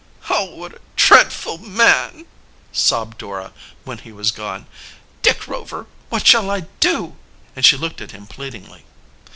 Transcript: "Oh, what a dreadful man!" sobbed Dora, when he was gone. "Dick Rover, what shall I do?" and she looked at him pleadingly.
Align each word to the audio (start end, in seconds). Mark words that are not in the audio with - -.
"Oh, 0.31 0.55
what 0.55 0.73
a 0.73 0.81
dreadful 0.95 1.59
man!" 1.59 2.25
sobbed 2.71 3.19
Dora, 3.19 3.53
when 3.83 3.99
he 3.99 4.11
was 4.11 4.31
gone. 4.31 4.65
"Dick 5.21 5.47
Rover, 5.47 5.85
what 6.09 6.25
shall 6.25 6.49
I 6.49 6.61
do?" 6.79 7.17
and 7.55 7.63
she 7.63 7.77
looked 7.77 8.01
at 8.01 8.09
him 8.09 8.25
pleadingly. 8.25 8.83